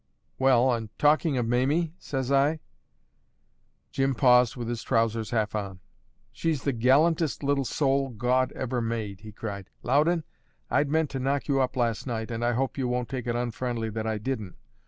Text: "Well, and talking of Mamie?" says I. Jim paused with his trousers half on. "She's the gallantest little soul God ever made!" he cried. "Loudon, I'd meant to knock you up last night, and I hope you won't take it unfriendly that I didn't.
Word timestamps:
"Well, 0.39 0.73
and 0.73 0.89
talking 0.97 1.37
of 1.37 1.45
Mamie?" 1.45 1.93
says 1.99 2.31
I. 2.31 2.59
Jim 3.91 4.15
paused 4.15 4.55
with 4.55 4.67
his 4.67 4.81
trousers 4.81 5.29
half 5.29 5.53
on. 5.53 5.79
"She's 6.31 6.63
the 6.63 6.73
gallantest 6.73 7.43
little 7.43 7.65
soul 7.65 8.09
God 8.09 8.51
ever 8.53 8.81
made!" 8.81 9.19
he 9.19 9.31
cried. 9.31 9.69
"Loudon, 9.83 10.23
I'd 10.71 10.89
meant 10.89 11.11
to 11.11 11.19
knock 11.19 11.47
you 11.47 11.61
up 11.61 11.75
last 11.75 12.07
night, 12.07 12.31
and 12.31 12.43
I 12.43 12.53
hope 12.53 12.79
you 12.79 12.87
won't 12.87 13.09
take 13.09 13.27
it 13.27 13.35
unfriendly 13.35 13.91
that 13.91 14.07
I 14.07 14.17
didn't. 14.17 14.55